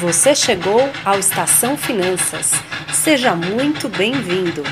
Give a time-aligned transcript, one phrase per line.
[0.00, 2.52] Você chegou ao Estação Finanças.
[2.92, 4.62] Seja muito bem-vindo.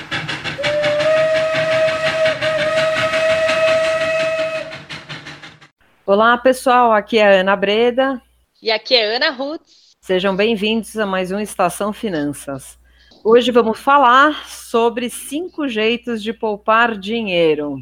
[6.04, 6.92] Olá, pessoal.
[6.92, 8.20] Aqui é a Ana Breda.
[8.62, 9.62] E aqui é Ana Ruth.
[10.02, 12.78] Sejam bem-vindos a mais um Estação Finanças.
[13.24, 17.78] Hoje vamos falar sobre cinco jeitos de poupar dinheiro.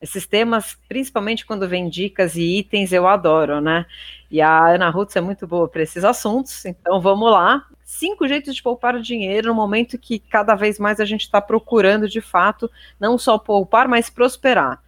[0.00, 3.86] Esses temas, principalmente quando vem dicas e itens, eu adoro, né?
[4.30, 7.66] E a Ana Ruth é muito boa para esses assuntos, então vamos lá.
[7.82, 12.08] Cinco jeitos de poupar dinheiro no momento que cada vez mais a gente está procurando,
[12.08, 12.70] de fato,
[13.00, 14.82] não só poupar, mas prosperar.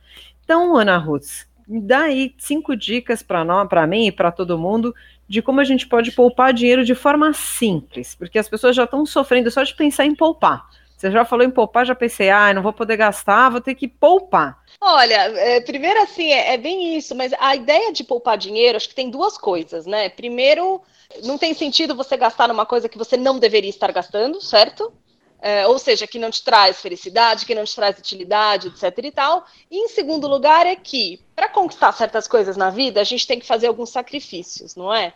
[0.45, 4.95] Então, Ana Ruth, dá aí cinco dicas para mim e para todo mundo
[5.27, 9.07] de como a gente pode poupar dinheiro de forma simples, porque as pessoas já estão
[9.07, 10.69] sofrendo só de pensar em poupar.
[10.99, 13.87] Você já falou em poupar, já pensei, ah, não vou poder gastar, vou ter que
[13.87, 14.59] poupar.
[14.81, 18.89] Olha, é, primeiro assim, é, é, bem isso, mas a ideia de poupar dinheiro, acho
[18.89, 20.09] que tem duas coisas, né?
[20.09, 20.83] Primeiro,
[21.23, 24.93] não tem sentido você gastar numa coisa que você não deveria estar gastando, certo?
[25.41, 29.13] É, ou seja, que não te traz felicidade, que não te traz utilidade, etc e
[29.13, 29.47] tal.
[29.71, 33.39] E em segundo lugar é que, para conquistar certas coisas na vida, a gente tem
[33.39, 35.15] que fazer alguns sacrifícios, não é?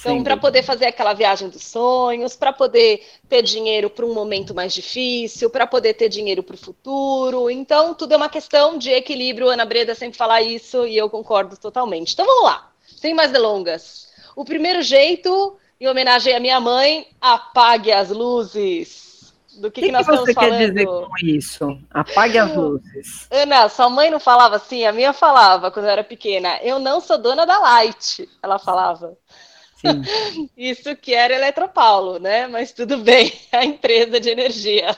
[0.00, 4.54] Então, para poder fazer aquela viagem dos sonhos, para poder ter dinheiro para um momento
[4.54, 7.50] mais difícil, para poder ter dinheiro para o futuro.
[7.50, 9.48] Então, tudo é uma questão de equilíbrio.
[9.48, 12.12] Ana Breda sempre fala isso e eu concordo totalmente.
[12.12, 14.08] Então, vamos lá, sem mais delongas.
[14.36, 19.08] O primeiro jeito, em homenagem à minha mãe, apague as luzes.
[19.58, 21.78] Do que, que, que nós que você quer dizer com isso?
[21.90, 23.26] Apague as luzes.
[23.32, 24.86] Ana, sua mãe não falava assim?
[24.86, 26.60] A minha falava quando eu era pequena.
[26.62, 28.28] Eu não sou dona da Light.
[28.40, 29.18] Ela falava.
[30.56, 32.46] Isso que era Eletropaulo, né?
[32.46, 34.96] Mas tudo bem, a empresa de energia.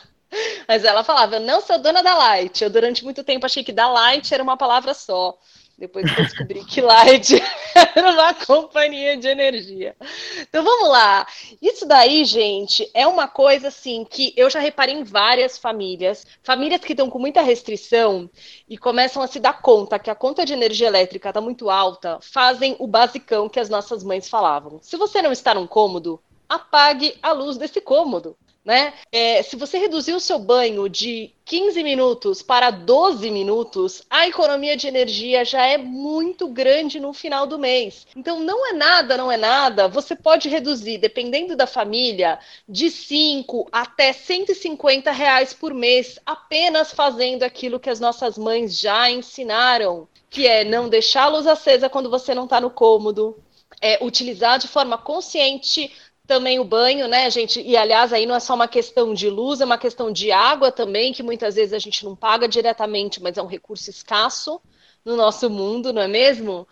[0.69, 2.63] Mas ela falava, eu não sou dona da Light.
[2.63, 5.37] Eu durante muito tempo achei que da Light era uma palavra só.
[5.81, 7.43] Depois que eu descobri que Light
[7.97, 9.97] era uma companhia de energia.
[10.43, 11.27] Então vamos lá.
[11.61, 16.27] Isso daí, gente, é uma coisa assim que eu já reparei em várias famílias.
[16.43, 18.29] Famílias que estão com muita restrição
[18.69, 22.19] e começam a se dar conta que a conta de energia elétrica está muito alta,
[22.21, 24.81] fazem o basicão que as nossas mães falavam.
[24.83, 28.93] Se você não está num cômodo, apague a luz desse cômodo né?
[29.11, 34.77] É, se você reduzir o seu banho de 15 minutos para 12 minutos, a economia
[34.77, 38.07] de energia já é muito grande no final do mês.
[38.15, 39.89] Então, não é nada, não é nada.
[39.89, 42.39] Você pode reduzir, dependendo da família,
[42.69, 49.11] de 5 até 150 reais por mês, apenas fazendo aquilo que as nossas mães já
[49.11, 53.43] ensinaram, que é não deixar a luz acesa quando você não está no cômodo,
[53.81, 55.91] é utilizar de forma consciente
[56.31, 57.61] também o banho, né, gente?
[57.61, 60.71] E aliás, aí não é só uma questão de luz, é uma questão de água
[60.71, 64.61] também, que muitas vezes a gente não paga diretamente, mas é um recurso escasso
[65.05, 66.69] no nosso mundo, não é mesmo?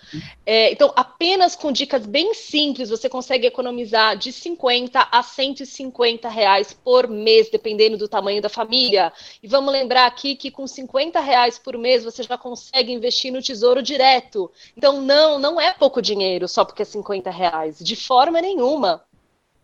[0.46, 6.72] É, então, apenas com dicas bem simples, você consegue economizar de 50 a 150 reais
[6.72, 9.12] por mês, dependendo do tamanho da família.
[9.42, 13.42] E vamos lembrar aqui que com 50 reais por mês você já consegue investir no
[13.42, 14.52] tesouro direto.
[14.76, 19.07] Então, não, não é pouco dinheiro só porque é 50 reais, de forma nenhuma.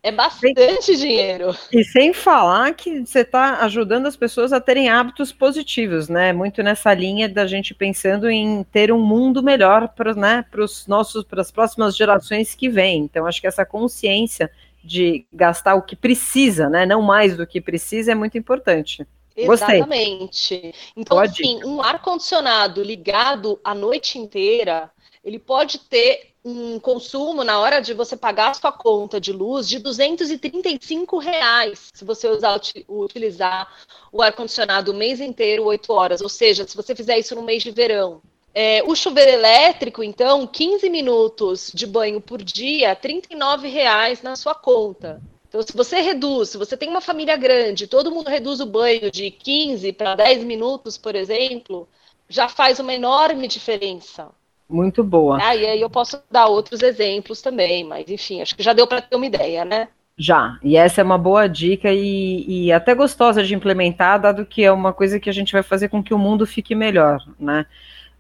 [0.05, 1.57] É bastante dinheiro.
[1.73, 6.31] E sem falar que você está ajudando as pessoas a terem hábitos positivos, né?
[6.31, 11.25] Muito nessa linha da gente pensando em ter um mundo melhor para né, os nossos,
[11.25, 13.05] para as próximas gerações que vêm.
[13.05, 14.51] Então, acho que essa consciência
[14.85, 16.85] de gastar o que precisa, né?
[16.85, 19.07] Não mais do que precisa, é muito importante.
[19.35, 20.55] Exatamente.
[20.55, 20.75] Gostei.
[20.95, 21.43] Então, Pode.
[21.43, 24.91] assim, um ar-condicionado ligado a noite inteira,
[25.25, 29.67] ele pode ter um consumo na hora de você pagar a sua conta de luz
[29.67, 33.73] de 235 reais se você usar, utilizar
[34.13, 36.21] o ar-condicionado o mês inteiro, 8 horas.
[36.21, 38.21] Ou seja, se você fizer isso no mês de verão.
[38.55, 44.55] É, o chuveiro elétrico, então, 15 minutos de banho por dia, 39 reais na sua
[44.55, 45.21] conta.
[45.49, 49.11] Então, se você reduz, se você tem uma família grande, todo mundo reduz o banho
[49.11, 51.89] de 15 para 10 minutos, por exemplo,
[52.29, 54.31] já faz uma enorme diferença.
[54.69, 55.39] Muito boa.
[55.41, 58.87] Ah, e aí eu posso dar outros exemplos também, mas enfim, acho que já deu
[58.87, 59.89] para ter uma ideia, né?
[60.17, 64.63] Já, e essa é uma boa dica e, e, até gostosa de implementar, dado que
[64.63, 67.67] é uma coisa que a gente vai fazer com que o mundo fique melhor, né?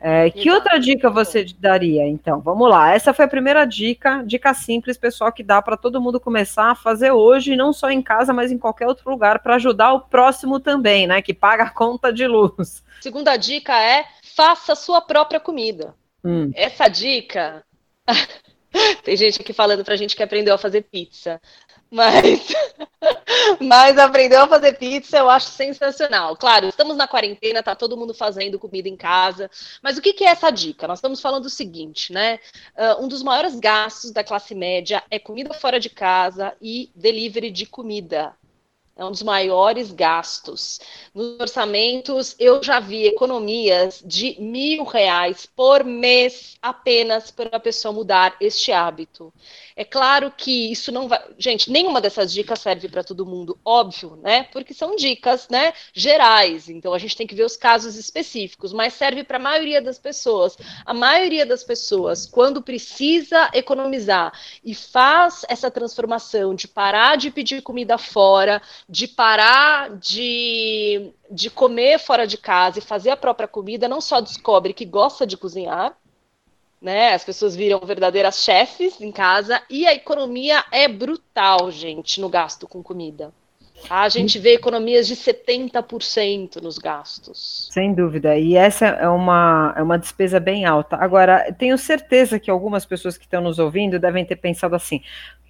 [0.00, 2.40] É, que outra dica você daria, então?
[2.40, 6.20] Vamos lá, essa foi a primeira dica, dica simples, pessoal, que dá para todo mundo
[6.20, 9.92] começar a fazer hoje, não só em casa, mas em qualquer outro lugar, para ajudar
[9.92, 11.22] o próximo também, né?
[11.22, 12.82] Que paga a conta de luz.
[13.00, 14.04] Segunda dica é
[14.34, 15.94] faça sua própria comida.
[16.24, 16.50] Hum.
[16.54, 17.64] Essa dica.
[19.04, 21.40] Tem gente aqui falando pra gente que aprendeu a fazer pizza.
[21.90, 22.52] Mas
[23.60, 26.36] Mas aprendeu a fazer pizza, eu acho sensacional.
[26.36, 29.50] Claro, estamos na quarentena, tá todo mundo fazendo comida em casa.
[29.82, 30.86] Mas o que, que é essa dica?
[30.86, 32.38] Nós estamos falando o seguinte, né?
[32.76, 37.50] Uh, um dos maiores gastos da classe média é comida fora de casa e delivery
[37.50, 38.34] de comida.
[38.96, 40.78] É um dos maiores gastos.
[41.12, 47.92] Nos orçamentos, eu já vi economias de mil reais por mês apenas para a pessoa
[47.92, 49.32] mudar este hábito.
[49.74, 51.20] É claro que isso não vai.
[51.36, 54.44] Gente, nenhuma dessas dicas serve para todo mundo, óbvio, né?
[54.52, 56.68] Porque são dicas, né, gerais.
[56.68, 59.98] Então a gente tem que ver os casos específicos, mas serve para a maioria das
[59.98, 60.56] pessoas.
[60.86, 64.32] A maioria das pessoas, quando precisa economizar
[64.64, 71.98] e faz essa transformação de parar de pedir comida fora, de parar de, de comer
[71.98, 75.96] fora de casa e fazer a própria comida, não só descobre que gosta de cozinhar,
[76.80, 77.14] né?
[77.14, 82.68] As pessoas viram verdadeiras chefes em casa e a economia é brutal, gente, no gasto
[82.68, 83.32] com comida.
[83.88, 87.68] A gente vê economias de 70% nos gastos.
[87.70, 88.36] Sem dúvida.
[88.38, 90.96] E essa é uma, é uma despesa bem alta.
[90.96, 95.02] Agora, tenho certeza que algumas pessoas que estão nos ouvindo devem ter pensado assim: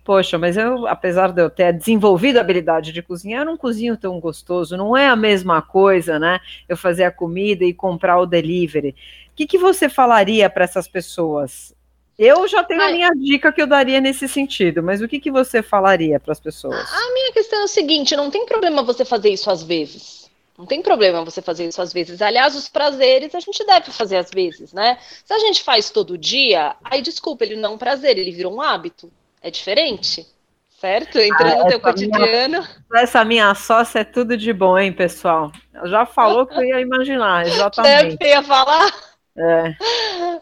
[0.05, 3.97] poxa, mas eu, apesar de eu ter desenvolvido a habilidade de cozinhar, eu não cozinho
[3.97, 6.41] tão gostoso, não é a mesma coisa, né?
[6.69, 8.91] Eu fazer a comida e comprar o delivery.
[8.91, 11.75] O que, que você falaria para essas pessoas?
[12.17, 12.91] Eu já tenho Ai.
[12.91, 16.33] a minha dica que eu daria nesse sentido, mas o que, que você falaria para
[16.33, 16.77] as pessoas?
[16.79, 20.31] A minha questão é o seguinte: não tem problema você fazer isso às vezes.
[20.57, 22.23] Não tem problema você fazer isso às vezes.
[22.23, 24.99] Aliás, os prazeres a gente deve fazer às vezes, né?
[25.25, 28.55] Se a gente faz todo dia, aí desculpa, ele não é um prazer, ele virou
[28.55, 29.11] um hábito.
[29.45, 30.27] É diferente?
[30.71, 31.19] Certo?
[31.19, 32.61] Entrando ah, no teu cotidiano.
[32.91, 35.53] Minha, essa minha sócia é tudo de bom, hein, pessoal?
[35.85, 38.17] Já falou que eu ia imaginar, exatamente.
[38.17, 38.91] Deve ia falar?
[39.37, 39.75] É.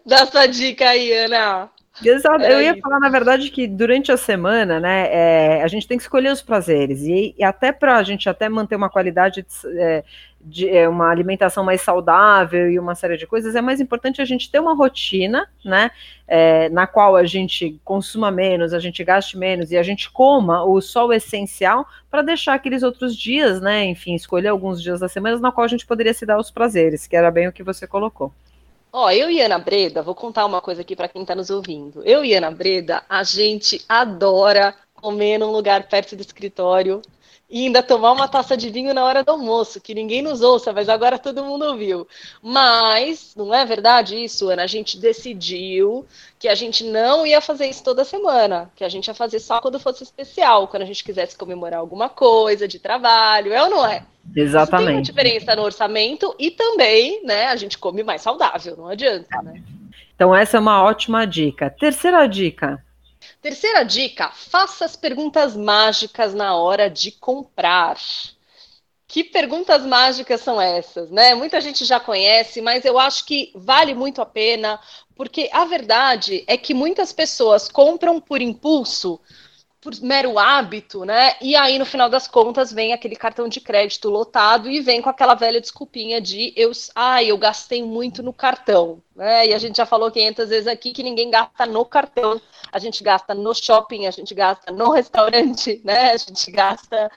[0.06, 1.68] Dá sua dica aí, Ana.
[2.02, 2.42] Exato.
[2.42, 2.80] É eu ia isso.
[2.80, 6.40] falar, na verdade, que durante a semana, né, é, a gente tem que escolher os
[6.40, 7.02] prazeres.
[7.02, 10.04] E, e até para a gente até manter uma qualidade de, é,
[10.40, 14.24] de é, uma alimentação mais saudável e uma série de coisas, é mais importante a
[14.24, 15.90] gente ter uma rotina, né,
[16.26, 20.64] é, na qual a gente consuma menos, a gente gaste menos e a gente coma
[20.64, 25.38] o sol essencial para deixar aqueles outros dias, né, enfim, escolher alguns dias da semana
[25.38, 27.86] na qual a gente poderia se dar os prazeres, que era bem o que você
[27.86, 28.32] colocou.
[28.94, 32.02] Ó, eu e Ana Breda, vou contar uma coisa aqui para quem está nos ouvindo.
[32.04, 37.00] Eu e Ana Breda, a gente adora comer num lugar perto do escritório
[37.52, 40.72] e ainda tomar uma taça de vinho na hora do almoço, que ninguém nos ouça,
[40.72, 42.08] mas agora todo mundo ouviu.
[42.42, 44.62] Mas, não é verdade isso, Ana?
[44.62, 46.06] A gente decidiu
[46.38, 49.60] que a gente não ia fazer isso toda semana, que a gente ia fazer só
[49.60, 53.86] quando fosse especial, quando a gente quisesse comemorar alguma coisa de trabalho, é ou não
[53.86, 54.02] é?
[54.34, 54.72] Exatamente.
[54.72, 58.88] Isso tem uma diferença no orçamento e também, né, a gente come mais saudável, não
[58.88, 59.62] adianta, né?
[60.14, 61.68] Então essa é uma ótima dica.
[61.68, 62.82] Terceira dica,
[63.42, 67.98] Terceira dica: faça as perguntas mágicas na hora de comprar.
[69.08, 71.34] Que perguntas mágicas são essas, né?
[71.34, 74.80] Muita gente já conhece, mas eu acho que vale muito a pena,
[75.16, 79.20] porque a verdade é que muitas pessoas compram por impulso
[79.82, 81.34] por mero hábito, né?
[81.40, 85.10] E aí, no final das contas, vem aquele cartão de crédito lotado e vem com
[85.10, 89.48] aquela velha desculpinha de eu, ah, eu gastei muito no cartão, né?
[89.48, 92.40] E a gente já falou 500 vezes aqui que ninguém gasta no cartão,
[92.70, 96.12] a gente gasta no shopping, a gente gasta no restaurante, né?
[96.12, 97.10] A gente gasta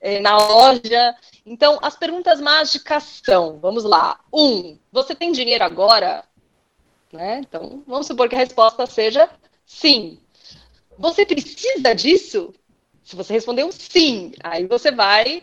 [0.00, 1.16] eh, na loja.
[1.44, 4.20] Então, as perguntas mágicas são, vamos lá.
[4.32, 6.24] Um, você tem dinheiro agora?
[7.12, 7.40] Né?
[7.40, 9.28] Então, vamos supor que a resposta seja
[9.66, 10.20] sim.
[10.98, 12.52] Você precisa disso?
[13.02, 15.42] Se você responder um sim, aí você vai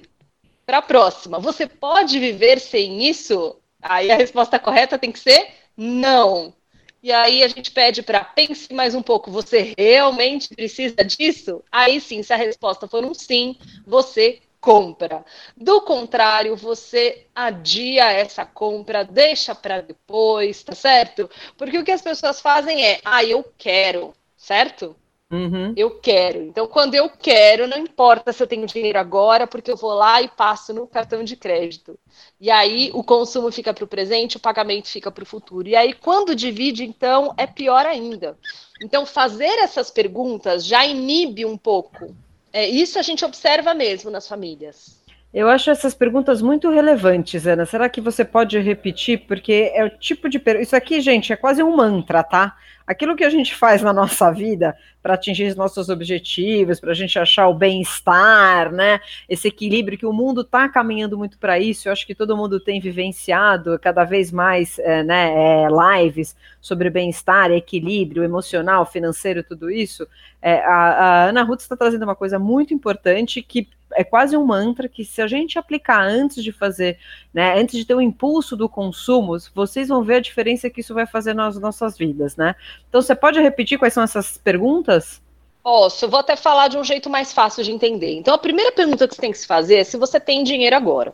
[0.65, 1.39] para a próxima.
[1.39, 3.57] Você pode viver sem isso?
[3.81, 6.53] Aí a resposta correta tem que ser não.
[7.01, 11.63] E aí a gente pede para pense mais um pouco, você realmente precisa disso?
[11.71, 13.55] Aí sim, se a resposta for um sim,
[13.87, 15.25] você compra.
[15.55, 21.29] Do contrário, você adia essa compra, deixa para depois, tá certo?
[21.57, 24.95] Porque o que as pessoas fazem é, ah, eu quero, certo?
[25.31, 25.73] Uhum.
[25.77, 26.41] Eu quero.
[26.41, 30.21] Então, quando eu quero, não importa se eu tenho dinheiro agora, porque eu vou lá
[30.21, 31.99] e passo no cartão de crédito.
[32.39, 35.67] E aí o consumo fica para o presente, o pagamento fica para o futuro.
[35.67, 38.39] E aí, quando divide, então, é pior ainda.
[38.81, 42.15] Então, fazer essas perguntas já inibe um pouco.
[42.51, 44.98] É, isso a gente observa mesmo nas famílias.
[45.31, 47.63] Eu acho essas perguntas muito relevantes, Ana.
[47.63, 49.25] Será que você pode repetir?
[49.27, 50.41] Porque é o tipo de.
[50.59, 52.55] Isso aqui, gente, é quase um mantra, tá?
[52.87, 56.95] Aquilo que a gente faz na nossa vida para atingir os nossos objetivos, para a
[56.95, 58.99] gente achar o bem-estar, né?
[59.29, 61.87] Esse equilíbrio que o mundo está caminhando muito para isso.
[61.87, 65.31] Eu acho que todo mundo tem vivenciado cada vez mais, é, né?
[65.35, 70.07] É, lives sobre bem-estar, equilíbrio emocional, financeiro, tudo isso.
[70.41, 74.45] É, a, a Ana Ruth está trazendo uma coisa muito importante que é quase um
[74.45, 76.97] mantra que se a gente aplicar antes de fazer,
[77.33, 80.93] né, antes de ter o impulso do consumo, vocês vão ver a diferença que isso
[80.93, 82.55] vai fazer nas nossas vidas, né?
[82.87, 85.21] Então você pode repetir quais são essas perguntas?
[85.63, 88.13] Posso, vou até falar de um jeito mais fácil de entender.
[88.15, 90.75] Então a primeira pergunta que você tem que se fazer é se você tem dinheiro
[90.75, 91.13] agora.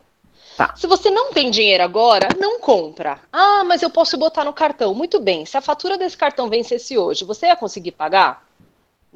[0.56, 0.72] Tá.
[0.74, 3.20] Se você não tem dinheiro agora, não compra.
[3.30, 4.94] Ah, mas eu posso botar no cartão.
[4.94, 5.44] Muito bem.
[5.44, 8.45] Se a fatura desse cartão vencesse hoje, você ia conseguir pagar?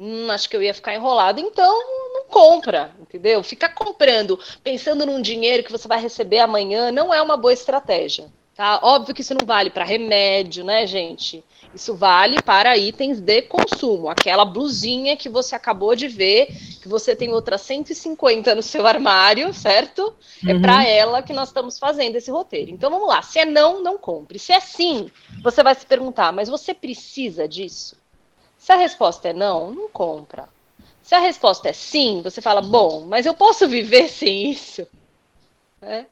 [0.03, 1.39] Hum, acho que eu ia ficar enrolado.
[1.39, 1.79] Então,
[2.11, 3.43] não compra, entendeu?
[3.43, 8.25] Ficar comprando, pensando num dinheiro que você vai receber amanhã, não é uma boa estratégia.
[8.55, 8.79] Tá?
[8.81, 11.43] Óbvio que isso não vale para remédio, né, gente?
[11.73, 14.09] Isso vale para itens de consumo.
[14.09, 16.47] Aquela blusinha que você acabou de ver,
[16.81, 20.15] que você tem outras 150 no seu armário, certo?
[20.43, 20.57] É uhum.
[20.57, 22.71] É para ela que nós estamos fazendo esse roteiro.
[22.71, 23.21] Então vamos lá.
[23.21, 24.39] Se é não, não compre.
[24.39, 25.11] Se é sim,
[25.43, 28.00] você vai se perguntar, mas você precisa disso?
[28.61, 30.47] Se a resposta é não, não compra.
[31.01, 34.87] Se a resposta é sim, você fala, bom, mas eu posso viver sem isso?
[35.81, 36.05] É.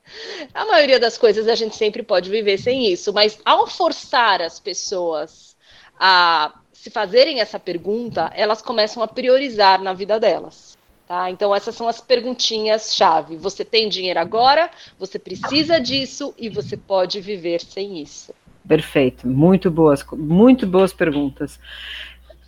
[0.51, 4.59] A maioria das coisas a gente sempre pode viver sem isso, mas ao forçar as
[4.59, 5.55] pessoas
[5.99, 10.75] a se fazerem essa pergunta, elas começam a priorizar na vida delas.
[11.07, 11.29] Tá?
[11.29, 13.37] Então, essas são as perguntinhas-chave.
[13.37, 18.33] Você tem dinheiro agora, você precisa disso e você pode viver sem isso.
[18.67, 21.59] Perfeito, muito boas, muito boas perguntas.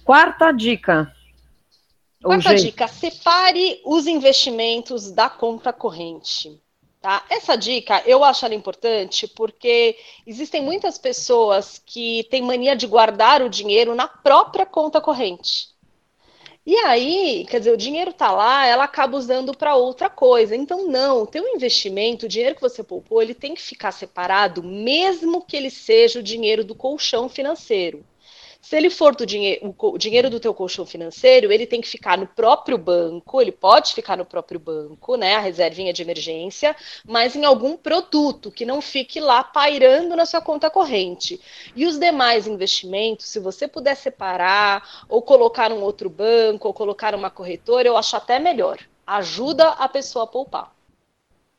[0.04, 1.14] Quarta dica.
[2.22, 6.62] Quarta dica: separe os investimentos da conta corrente.
[7.02, 7.26] Tá?
[7.32, 13.42] Essa dica eu acho ela importante porque existem muitas pessoas que têm mania de guardar
[13.42, 15.72] o dinheiro na própria conta corrente.
[16.64, 20.56] E aí, quer dizer, o dinheiro está lá, ela acaba usando para outra coisa.
[20.56, 24.62] Então, não, o teu investimento, o dinheiro que você poupou, ele tem que ficar separado,
[24.62, 28.06] mesmo que ele seja o dinheiro do colchão financeiro.
[28.62, 32.16] Se ele for do dinheiro, o dinheiro do teu colchão financeiro, ele tem que ficar
[32.18, 37.36] no próprio banco, ele pode ficar no próprio banco, né, a reservinha de emergência, mas
[37.36, 41.42] em algum produto que não fique lá pairando na sua conta corrente.
[41.76, 47.16] E os demais investimentos, se você puder separar ou colocar um outro banco ou colocar
[47.16, 48.78] uma corretora, eu acho até melhor.
[49.08, 50.72] Ajuda a pessoa a poupar.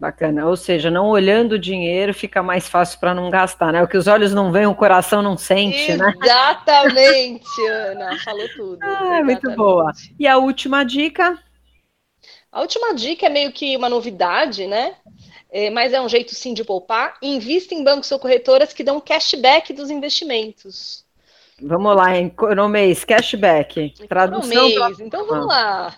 [0.03, 3.81] Bacana, ou seja, não olhando o dinheiro fica mais fácil para não gastar, né?
[3.85, 6.27] O que os olhos não veem, o coração não sente, Exatamente, né?
[6.27, 8.79] Exatamente, Ana, falou tudo.
[8.83, 9.93] Ah, é muito boa.
[10.19, 11.39] E a última dica?
[12.51, 14.97] A última dica é meio que uma novidade, né?
[15.49, 17.17] É, mas é um jeito sim de poupar.
[17.23, 21.05] Invista em bancos ou corretoras que dão cashback dos investimentos.
[21.63, 23.95] Vamos lá, economês, cashback.
[24.09, 24.73] Tradução.
[24.73, 24.91] Pra...
[24.99, 25.95] então vamos lá.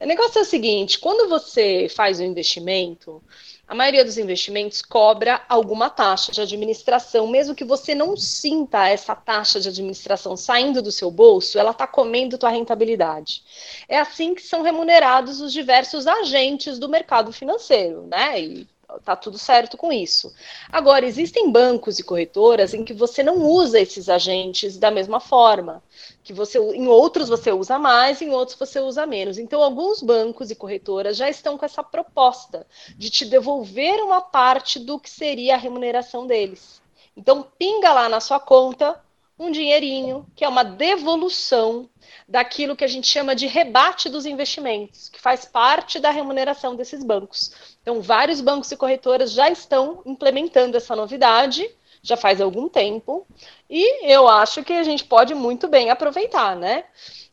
[0.00, 3.22] O negócio é o seguinte: quando você faz um investimento,
[3.66, 9.14] a maioria dos investimentos cobra alguma taxa de administração, mesmo que você não sinta essa
[9.14, 13.42] taxa de administração saindo do seu bolso, ela está comendo tua rentabilidade.
[13.88, 18.40] É assim que são remunerados os diversos agentes do mercado financeiro, né?
[18.40, 18.68] E
[19.04, 20.32] tá tudo certo com isso.
[20.70, 25.82] Agora, existem bancos e corretoras em que você não usa esses agentes da mesma forma,
[26.22, 29.38] que você em outros você usa mais, em outros você usa menos.
[29.38, 34.78] Então, alguns bancos e corretoras já estão com essa proposta de te devolver uma parte
[34.78, 36.82] do que seria a remuneração deles.
[37.16, 39.00] Então, pinga lá na sua conta
[39.42, 41.88] um dinheirinho, que é uma devolução
[42.28, 47.02] daquilo que a gente chama de rebate dos investimentos, que faz parte da remuneração desses
[47.02, 47.52] bancos.
[47.82, 51.68] Então, vários bancos e corretoras já estão implementando essa novidade,
[52.02, 53.26] já faz algum tempo,
[53.68, 56.84] e eu acho que a gente pode muito bem aproveitar, né?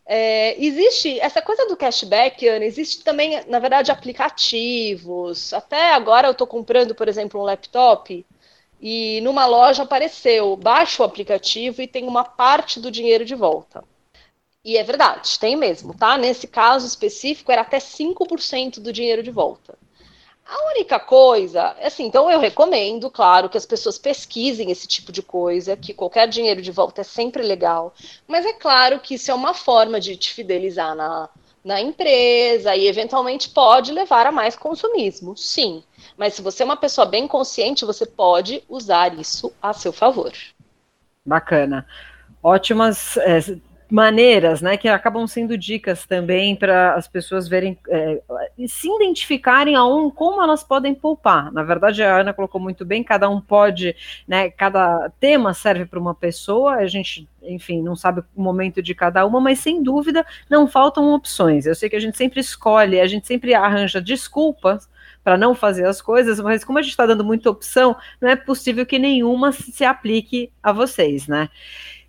[0.06, 5.54] É, existe essa coisa do cashback, Ana, existe também, na verdade, aplicativos.
[5.54, 8.26] Até agora eu estou comprando, por exemplo, um laptop
[8.82, 13.84] e numa loja apareceu, baixa o aplicativo e tem uma parte do dinheiro de volta.
[14.64, 16.18] E é verdade, tem mesmo, tá?
[16.18, 19.78] Nesse caso específico era até 5% do dinheiro de volta.
[20.46, 25.22] A única coisa, assim, então eu recomendo, claro, que as pessoas pesquisem esse tipo de
[25.22, 27.94] coisa, que qualquer dinheiro de volta é sempre legal,
[28.28, 31.30] mas é claro que isso é uma forma de te fidelizar na,
[31.70, 35.84] na empresa e eventualmente pode levar a mais consumismo, sim.
[36.18, 40.34] Mas se você é uma pessoa bem consciente, você pode usar isso a seu favor.
[41.24, 41.86] Bacana.
[42.42, 43.38] Ótimas é,
[43.90, 48.22] maneiras, né, que acabam sendo dicas também para as pessoas verem é,
[48.68, 51.52] se identificarem aonde como elas podem poupar.
[51.52, 53.96] Na verdade, a Ana colocou muito bem, cada um pode,
[54.28, 58.94] né, cada tema serve para uma pessoa, a gente, enfim, não sabe o momento de
[58.94, 61.66] cada uma, mas sem dúvida não faltam opções.
[61.66, 64.88] Eu sei que a gente sempre escolhe, a gente sempre arranja desculpas
[65.24, 68.36] para não fazer as coisas, mas como a gente está dando muita opção, não é
[68.36, 71.50] possível que nenhuma se aplique a vocês, né?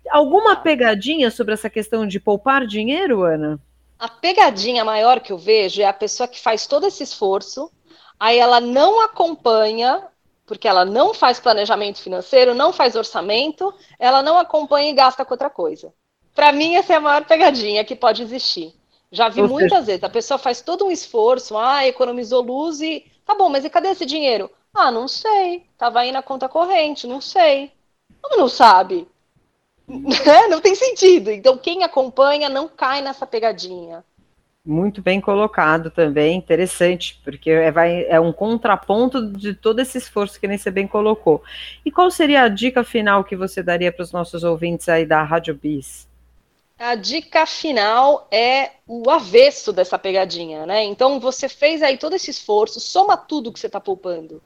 [0.09, 3.59] Alguma pegadinha sobre essa questão de poupar dinheiro, Ana?
[3.99, 7.71] A pegadinha maior que eu vejo é a pessoa que faz todo esse esforço,
[8.19, 10.07] aí ela não acompanha,
[10.45, 15.33] porque ela não faz planejamento financeiro, não faz orçamento, ela não acompanha e gasta com
[15.33, 15.93] outra coisa.
[16.33, 18.73] Para mim, essa é a maior pegadinha que pode existir.
[19.11, 23.05] Já vi muitas vezes, a pessoa faz todo um esforço, ah, economizou luz e.
[23.25, 24.49] Tá bom, mas e cadê esse dinheiro?
[24.73, 25.65] Ah, não sei.
[25.77, 27.71] Tava aí na conta corrente, não sei.
[28.21, 29.07] Como não sabe?
[30.25, 31.31] É, não tem sentido.
[31.31, 34.03] Então, quem acompanha não cai nessa pegadinha.
[34.63, 40.39] Muito bem colocado também, interessante, porque é, vai, é um contraponto de todo esse esforço
[40.39, 41.43] que nem você bem colocou.
[41.83, 45.23] E qual seria a dica final que você daria para os nossos ouvintes aí da
[45.23, 46.07] Rádio Bis?
[46.77, 50.83] A dica final é o avesso dessa pegadinha, né?
[50.83, 54.41] Então você fez aí todo esse esforço, soma tudo que você está poupando.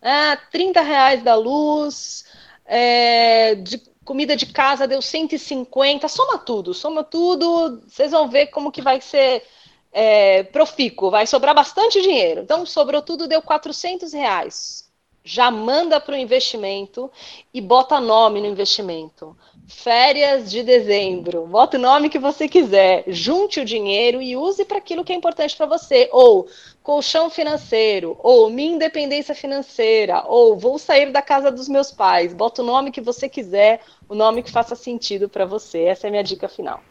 [0.00, 2.24] Ah, 30 reais da luz,
[2.64, 3.78] é, de
[4.08, 9.02] comida de casa deu 150, soma tudo, soma tudo, vocês vão ver como que vai
[9.02, 9.44] ser
[9.92, 12.40] é, profícuo, vai sobrar bastante dinheiro.
[12.40, 14.88] Então, sobrou tudo, deu 400 reais
[15.28, 17.10] já manda para o investimento
[17.52, 19.36] e bota nome no investimento.
[19.70, 24.78] Férias de dezembro, bota o nome que você quiser, junte o dinheiro e use para
[24.78, 26.08] aquilo que é importante para você.
[26.10, 26.48] Ou
[26.82, 32.32] colchão financeiro, ou minha independência financeira, ou vou sair da casa dos meus pais.
[32.32, 35.82] Bota o nome que você quiser, o nome que faça sentido para você.
[35.82, 36.82] Essa é a minha dica final.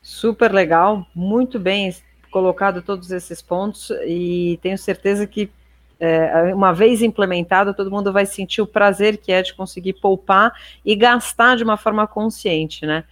[0.00, 1.94] Super legal, muito bem
[2.30, 5.50] colocado todos esses pontos e tenho certeza que
[5.98, 10.52] é, uma vez implementado, todo mundo vai sentir o prazer que é de conseguir poupar
[10.84, 13.04] e gastar de uma forma consciente, né?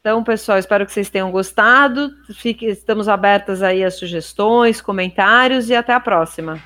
[0.00, 2.10] Então, pessoal, espero que vocês tenham gostado.
[2.32, 6.58] Fique, estamos abertas aí a sugestões, comentários e até a próxima.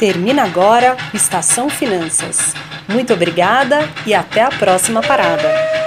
[0.00, 2.54] Termina agora Estação Finanças.
[2.88, 5.85] Muito obrigada e até a próxima parada.